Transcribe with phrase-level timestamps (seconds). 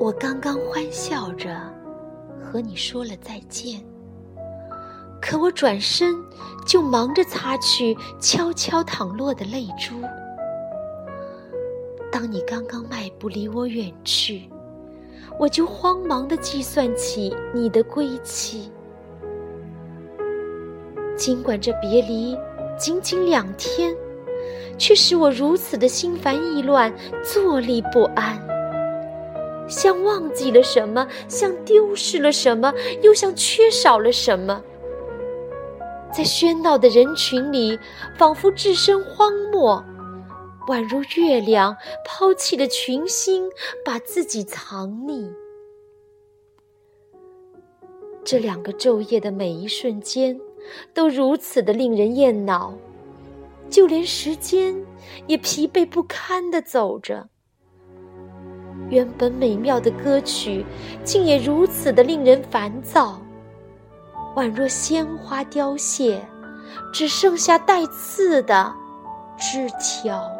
[0.00, 1.60] 我刚刚欢笑着
[2.42, 3.78] 和你说了再见，
[5.20, 6.16] 可我转身
[6.66, 10.00] 就忙着擦去悄悄淌落的泪珠。
[12.10, 14.48] 当你刚刚迈步离我远去，
[15.38, 18.72] 我就慌忙的计算起你的归期。
[21.14, 22.34] 尽管这别离
[22.78, 23.94] 仅仅两天，
[24.78, 26.90] 却使我如此的心烦意乱、
[27.22, 28.40] 坐立不安，
[29.70, 34.62] 像忘记了什么，像丢失了什么，又像缺少了什么。
[36.12, 37.78] 在喧闹的人群里，
[38.18, 39.82] 仿佛置身荒漠，
[40.66, 41.74] 宛如月亮
[42.04, 43.48] 抛弃了群星，
[43.84, 45.32] 把自己藏匿。
[48.22, 50.38] 这两个昼夜的每一瞬间。
[50.92, 52.74] 都如此的令人厌恼，
[53.70, 54.76] 就连时间
[55.26, 57.30] 也疲惫不堪的走着。
[58.90, 60.66] 原本美妙的歌曲，
[61.02, 63.18] 竟也如此的令人烦躁，
[64.36, 66.22] 宛若鲜花凋谢，
[66.92, 68.72] 只剩下带刺的
[69.38, 70.39] 枝条。